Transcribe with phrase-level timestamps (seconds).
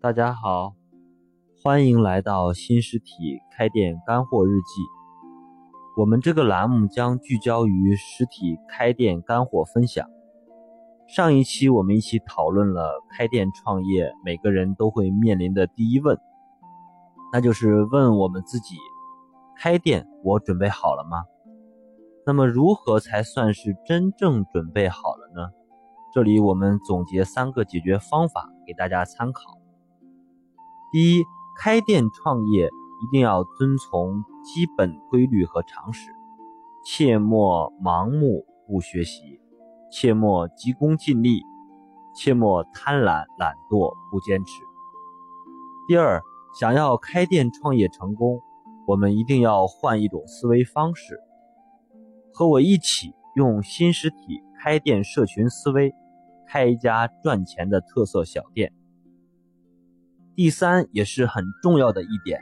[0.00, 0.76] 大家好，
[1.60, 4.80] 欢迎来到新实体开店干货日记。
[5.96, 10.08] 我们这个栏目将聚焦于实体开店干货分享。
[11.08, 16.16] 上一期我们一起讨论了开店创业每个人都会面临的第一问，
[17.32, 18.76] 那就是问我们自己：
[19.56, 21.24] 开店我准备好了吗？
[22.24, 25.50] 那么如何才算是真正准备好了呢？
[26.14, 29.57] 这里我们总结三个解决方法给大家参考。
[30.90, 32.64] 第一，开店创业
[33.02, 36.10] 一定要遵从基本规律和常识，
[36.82, 39.38] 切莫盲目不学习，
[39.92, 41.42] 切莫急功近利，
[42.16, 44.62] 切莫贪婪懒惰不坚持。
[45.86, 46.22] 第二，
[46.58, 48.40] 想要开店创业成功，
[48.86, 51.20] 我们一定要换一种思维方式，
[52.32, 55.94] 和我一起用新实体开店社群思维，
[56.46, 58.72] 开一家赚钱的特色小店。
[60.38, 62.40] 第三也是很重要的一点，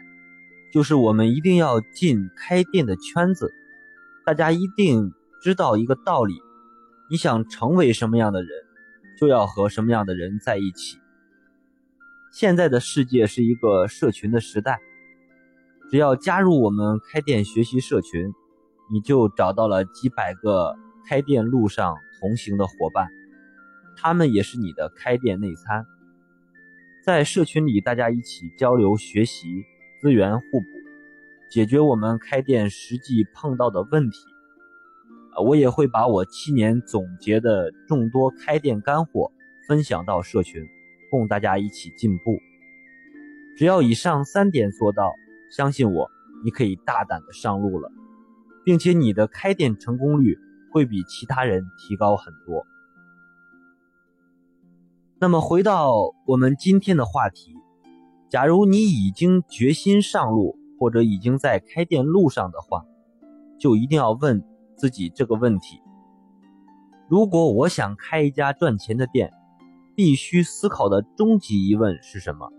[0.70, 3.51] 就是我们一定要进开店的圈子。
[4.27, 6.35] 大家一定知道一个道理：
[7.09, 8.51] 你想成为什么样的人，
[9.19, 10.98] 就要和什么样的人在一起。
[12.35, 14.79] 现在的世界是一个社群的时代，
[15.91, 18.31] 只要加入我们开店学习社群，
[18.92, 20.77] 你就找到了几百个
[21.09, 23.09] 开店路上同行的伙伴，
[23.97, 25.87] 他们也是你的开店内参。
[27.07, 29.65] 在社群里，大家一起交流学习，
[30.01, 30.67] 资源互补，
[31.48, 34.19] 解决我们开店实际碰到的问题。
[35.33, 39.31] 啊，我也会把我七年总结的众多开店干货
[39.69, 40.67] 分享到社群，
[41.09, 42.41] 供大家一起进步。
[43.57, 45.13] 只要以上三点做到，
[45.57, 46.11] 相信我，
[46.45, 47.89] 你可以大胆的上路了，
[48.65, 50.37] 并且你的开店成功率
[50.73, 52.67] 会比其他人提高很多。
[55.19, 57.55] 那么回到我们今天的话题，
[58.28, 62.85] 假如你已经决心上路，或者已经在开店路上的话，
[63.58, 64.45] 就一定要问
[64.77, 65.80] 自己这个问题：
[67.08, 69.33] 如果我想开一家赚钱的店，
[69.95, 72.52] 必须思考的终极疑问是什么？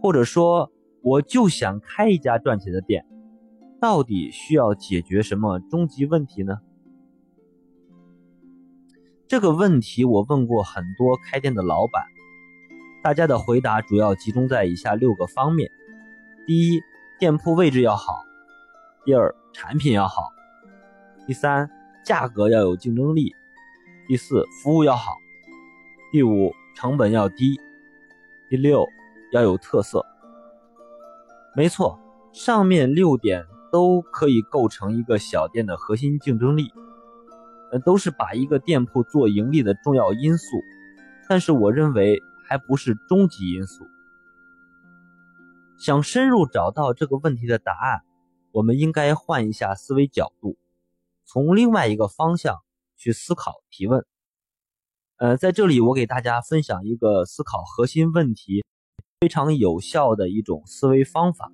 [0.00, 3.06] 或者说，我就想开一家赚钱的店，
[3.80, 6.58] 到底需要解决什么终极问题呢？
[9.32, 12.04] 这个问题我问过很多开店的老板，
[13.02, 15.70] 大家的回答主要集中在以下六个方面：
[16.46, 16.82] 第一，
[17.18, 18.12] 店铺位置要好；
[19.06, 20.24] 第二，产品要好；
[21.26, 21.70] 第三，
[22.04, 23.30] 价格要有竞争力；
[24.06, 25.14] 第四，服务要好；
[26.12, 27.58] 第五，成本要低；
[28.50, 28.86] 第六，
[29.32, 30.04] 要有特色。
[31.56, 31.98] 没错，
[32.34, 36.70] 上面六点都可以构成一个小店的核心竞争力。
[37.80, 40.44] 都是把一个店铺做盈利的重要因素，
[41.28, 43.86] 但是我认为还不是终极因素。
[45.78, 48.02] 想深入找到这个问题的答案，
[48.52, 50.56] 我们应该换一下思维角度，
[51.24, 52.58] 从另外一个方向
[52.96, 54.04] 去思考提问。
[55.16, 58.64] 呃，在这里我给大家分享一个思考核心问题
[59.20, 61.50] 非常有效的一种思维方法，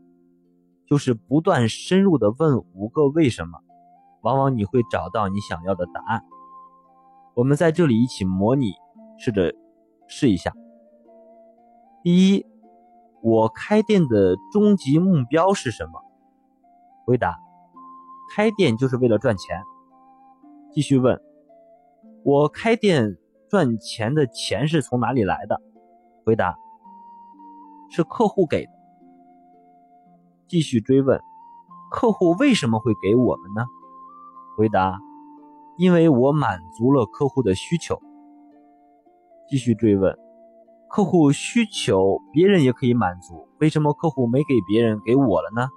[0.86, 3.60] 就是不断深入的问五个为什么。
[4.22, 6.24] 往往你会找到你想要的答案。
[7.34, 8.72] 我们在这里一起模拟，
[9.18, 9.54] 试着
[10.06, 10.52] 试一下。
[12.02, 12.46] 第一，
[13.22, 16.00] 我开店的终极目标是什么？
[17.04, 17.38] 回答：
[18.34, 19.62] 开店就是为了赚钱。
[20.72, 21.20] 继续问：
[22.24, 23.16] 我开店
[23.48, 25.60] 赚钱的钱是从哪里来的？
[26.24, 26.56] 回答：
[27.88, 28.72] 是客户给的。
[30.46, 31.20] 继续追问：
[31.90, 33.64] 客户为什么会给我们呢？
[34.58, 34.98] 回答：
[35.76, 37.96] 因为我满足了客户的需求。
[39.48, 40.18] 继续追问：
[40.88, 45.68] 客户需求别人也可以满足，为什么客户没给别人，给我了呢？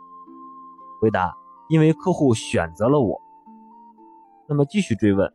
[0.99, 1.35] 回答：
[1.69, 3.21] 因为客户选择了我。
[4.49, 5.31] 那么继续追问：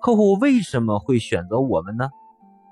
[0.00, 2.08] 客户为什么会选择我们呢？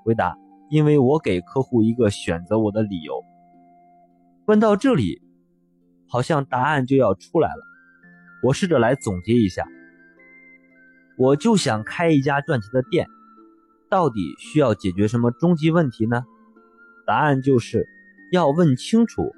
[0.03, 0.35] 回答：
[0.71, 3.23] 因为我给客户一个选择我的理由。
[4.47, 5.21] 问到这里，
[6.09, 7.61] 好像答案就要出来了。
[8.41, 9.67] 我试着来总结一下。
[11.17, 13.07] 我就想开一家赚钱的店，
[13.89, 16.23] 到底需要解决什么终极问题呢？
[17.07, 17.87] 答案就是
[18.31, 19.33] 要问清楚，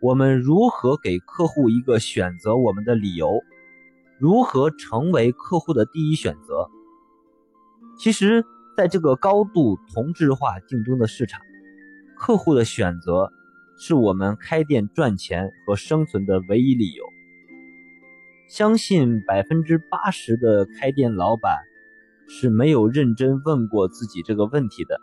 [0.00, 3.42] 我们如何给客户一个选择我们的理由，
[4.20, 6.68] 如何成为客户的第一选择。
[7.98, 8.44] 其实，
[8.76, 11.40] 在这个高度同质化竞争的市场，
[12.16, 13.32] 客户的选择
[13.76, 17.04] 是我们开店赚钱和生存的唯一理由。
[18.54, 21.58] 相信百分之八十的开店老板
[22.28, 25.00] 是没有认真问过自己这个问题的，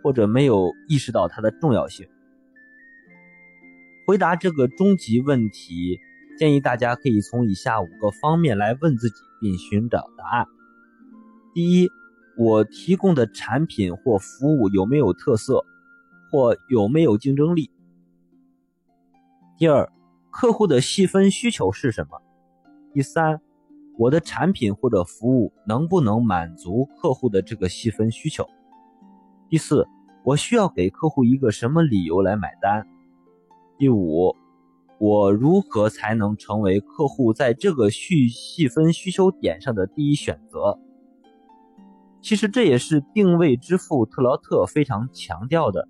[0.00, 2.06] 或者没有意识到它的重要性。
[4.06, 5.98] 回答这个终极问题，
[6.38, 10.46] 建议大家可以从以下五个方面来问自己，并寻找答案。
[11.52, 11.90] 第一，
[12.38, 15.64] 我提供的产品或服务有没有特色，
[16.30, 17.72] 或有没有竞争力？
[19.58, 19.90] 第二，
[20.30, 22.20] 客户的细分需求是什么？
[22.94, 23.40] 第三，
[23.98, 28.48] 我的产品或者服务能不能满足客户的这个细分需求？
[29.48, 29.84] 第四，
[30.24, 32.86] 我需要给客户一个什么理由来买单？
[33.76, 34.36] 第五，
[35.00, 40.78] 我如何才能成为客户在这个细细分需求点上的第一选择？
[42.22, 45.88] 其实这也是定位之父特劳特非常强调的，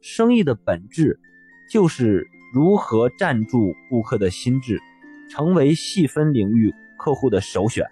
[0.00, 1.20] 生意的本质
[1.70, 4.80] 就是如何站住顾客的心智，
[5.28, 7.86] 成为细分领域客户的首选。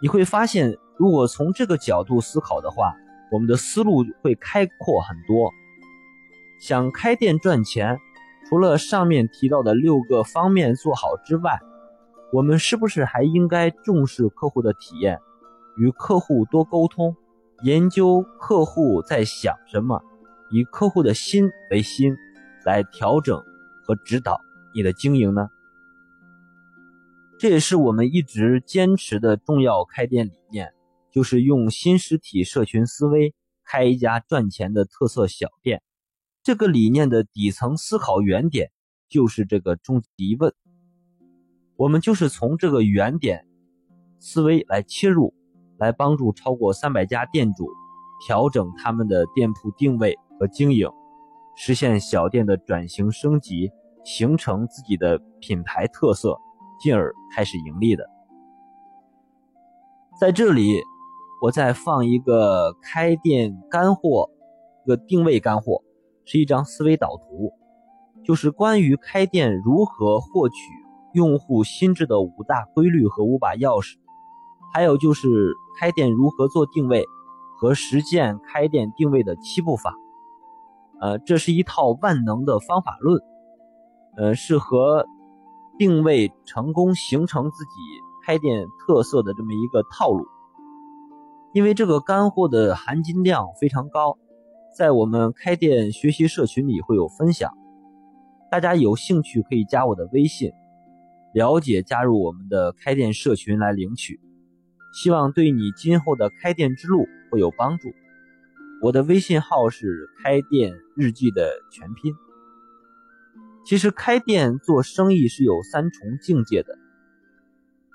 [0.00, 2.94] 你会发现，如果从这个角度思考的话，
[3.30, 5.50] 我们的思路会开阔很多。
[6.60, 7.98] 想开店赚钱，
[8.48, 11.60] 除了上面提到的六个方面做好之外，
[12.32, 15.20] 我们是不是还应该重视客户的体验？
[15.76, 17.16] 与客户多沟通，
[17.62, 20.02] 研究客户在想什么，
[20.50, 22.16] 以客户的心为心，
[22.64, 23.42] 来调整
[23.86, 24.40] 和指导
[24.74, 25.48] 你的经营呢？
[27.42, 30.72] 这也是我们一直坚持的重要开店理念，
[31.10, 33.34] 就是用新实体社群思维
[33.64, 35.82] 开一家赚钱的特色小店。
[36.44, 38.70] 这个理念的底层思考原点
[39.08, 40.54] 就是这个终极疑问，
[41.74, 43.44] 我们就是从这个原点
[44.20, 45.34] 思维来切入。
[45.78, 47.68] 来帮助超过三百家店主
[48.24, 50.88] 调整他们的店铺定位和经营，
[51.56, 53.72] 实现小店的转型升级，
[54.04, 56.38] 形成自己的品牌特色，
[56.82, 58.10] 进而开始盈利的。
[60.20, 60.82] 在这里，
[61.40, 64.28] 我再放一个开店干货，
[64.84, 65.82] 一个定位干货，
[66.24, 67.52] 是一张思维导图，
[68.24, 70.54] 就是关于开店如何获取
[71.12, 73.96] 用户心智的五大规律和五把钥匙。
[74.74, 75.28] 还有就是
[75.78, 77.04] 开店如何做定位
[77.58, 79.94] 和实践开店定位的七步法，
[81.00, 83.22] 呃，这是一套万能的方法论，
[84.16, 85.06] 呃，是和
[85.78, 87.70] 定位成功形成自己
[88.24, 90.26] 开店特色的这么一个套路。
[91.52, 94.16] 因为这个干货的含金量非常高，
[94.76, 97.52] 在我们开店学习社群里会有分享，
[98.50, 100.52] 大家有兴趣可以加我的微信，
[101.34, 104.18] 了解加入我们的开店社群来领取。
[104.94, 107.88] 希望对你今后的开店之路会有帮助。
[108.82, 112.12] 我的微信号是“开店日记”的全拼。
[113.64, 116.78] 其实开店做生意是有三重境界的。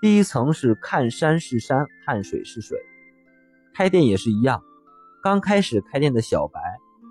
[0.01, 2.77] 第一层是看山是山，看水是水。
[3.73, 4.61] 开店也是一样，
[5.21, 6.59] 刚开始开店的小白，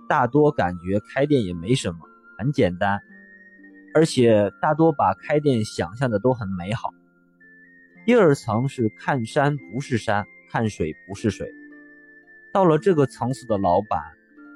[0.09, 1.99] 大多感觉开店也没什么，
[2.39, 3.01] 很简单，
[3.95, 6.91] 而且大多把开店想象的都很美好。
[8.05, 11.51] 第二层是看山不是山，看水不是水。
[12.53, 14.01] 到了这个层次的老板，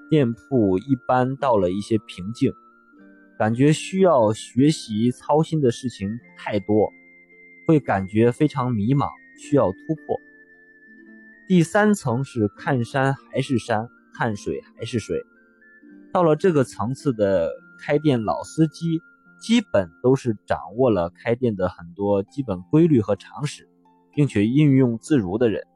[0.08, 2.53] 店铺一般到了一些瓶颈，
[3.40, 6.92] 感觉需要学习操心的事情太多，
[7.66, 9.08] 会感觉非常迷茫，
[9.38, 10.20] 需要突破。
[11.48, 15.19] 第三层是看山还是山，看水还是水。
[16.12, 17.50] 到了这个层次的
[17.81, 19.00] 开店老司机。
[19.43, 23.70] 基本都是掌握了开店的很多基本规律和常识，
[24.12, 25.67] 并且运用自如的人。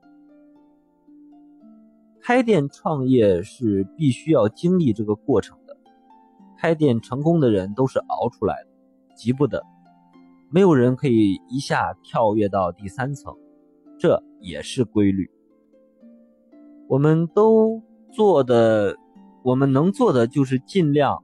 [2.20, 5.56] 开店创业是必须要经历这个过程，
[6.58, 8.68] 开店成功的人都是熬出来的，
[9.16, 9.62] 急不得。
[10.50, 13.34] 没有人可以一下跳跃到第三层，
[13.98, 15.30] 这也是规律。
[16.88, 17.82] 我们都
[18.12, 18.96] 做的，
[19.42, 21.22] 我们能做的就是尽量。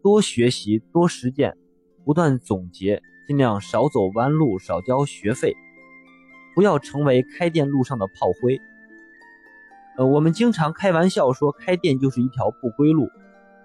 [0.00, 1.56] 多学习，多实践，
[2.04, 5.54] 不断总结，尽量少走弯路，少交学费，
[6.54, 8.60] 不要成为开店路上的炮灰。
[9.98, 13.08] 呃，我们经常开玩笑说，开店就是一条不归路。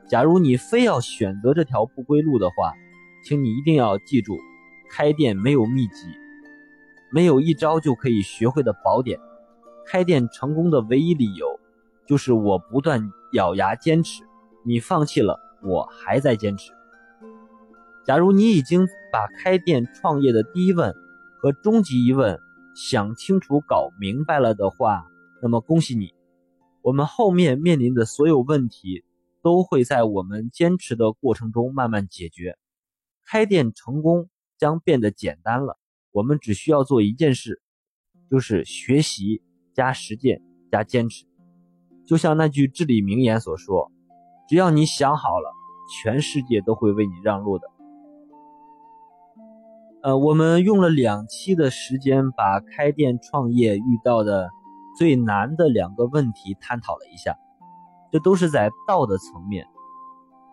[0.08, 2.74] 假如你非要选择这条不归路的话，
[3.24, 4.38] 请你一定要记住，
[4.90, 6.08] 开店没有秘籍，
[7.12, 9.20] 没有一招就可以学会的宝典。
[9.86, 11.60] 开店成功的唯一理由，
[12.08, 14.24] 就是我不断咬牙坚持。
[14.66, 15.40] 你放弃了。
[15.66, 16.74] 我还在坚持。
[18.06, 20.94] 假如你已经把开店创业的第一问
[21.40, 22.38] 和终极疑问
[22.76, 25.06] 想清楚、搞明白了的话，
[25.42, 26.14] 那么恭喜你，
[26.82, 29.06] 我们后面面临的所有问题
[29.44, 32.58] 都会在我们坚持的过程中慢慢解决。
[33.24, 35.78] 开店成功将变得简单了，
[36.12, 37.62] 我们只需要做一件事，
[38.32, 41.26] 就是学习加实践加坚持。
[42.08, 43.92] 就像那句至理名言所说。
[44.46, 45.54] 只要你想好了，
[45.90, 47.68] 全世界都会为你让路的。
[50.04, 54.50] 呃，我们用了两期的时间，把开店创业遇到的
[54.98, 57.40] 最难的两个问题探讨了一下，
[58.14, 59.66] 这都是在道的层面。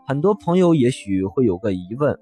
[0.06, 2.18] 很多朋友也许会有个疑问：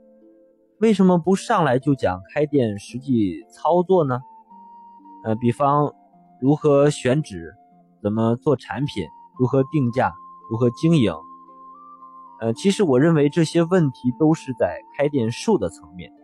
[0.80, 4.18] 为什么不上来就讲开店实际操作呢？
[5.22, 5.94] 呃，比方
[6.40, 7.54] 如何选址，
[8.02, 9.06] 怎么做产品，
[9.38, 10.12] 如何定价，
[10.50, 11.14] 如何经营。
[12.40, 16.10] 呃，其实我认为这些问题都是在开店术的层面。《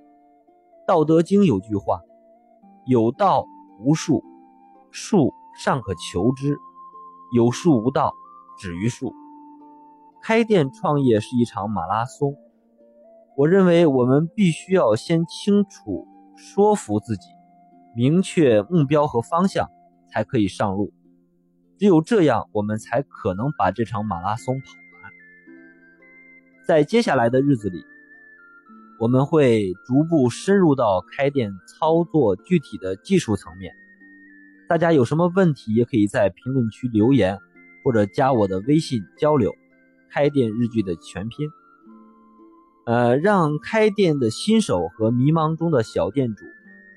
[0.89, 2.01] 道德经》有句话
[2.85, 3.47] ：“有道
[3.79, 4.25] 无术，
[4.91, 6.57] 术尚可求之；
[7.33, 8.13] 有术无道，
[8.59, 9.13] 止于术。”
[10.23, 12.35] 开店创业是一场马拉松，
[13.37, 16.07] 我认为我们必须要先清楚
[16.37, 17.29] 说服自己。
[17.97, 19.69] 明确目标和方向，
[20.11, 20.93] 才可以上路。
[21.79, 24.67] 只有这样，我们才可能把这场马拉松跑
[25.03, 25.13] 完。
[26.67, 27.85] 在接下来的日子里，
[28.99, 33.73] 我们会逐步深入到开店操作具体的技术层面。
[34.69, 37.39] 大家有什么问题，也可以在评论区留言，
[37.85, 39.55] 或者加我的微信交流。
[40.11, 41.51] 开店日剧的全拼，
[42.87, 46.45] 呃，让开店的新手和迷茫中的小店主。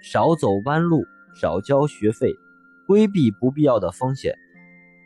[0.03, 1.03] 少走弯路，
[1.41, 2.35] 少交学费，
[2.85, 4.35] 规避不必要的风险，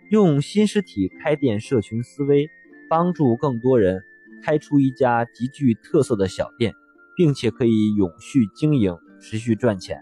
[0.10, 2.50] 用新实体开店社群思维，
[2.90, 4.04] 帮助更多人
[4.44, 6.74] 开出一家极具特色的小店，
[7.16, 10.02] 并且可以永续经营，持续赚钱。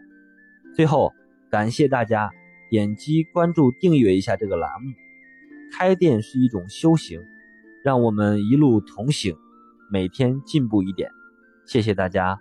[0.76, 1.14] 最后，
[1.52, 2.32] 感谢大家
[2.72, 4.92] 点击关注、订阅一下这个栏目。
[5.72, 7.22] 开店是一种修行，
[7.84, 9.36] 让我们一路同行，
[9.92, 11.10] 每天进步一点。
[11.66, 12.40] 谢谢大家。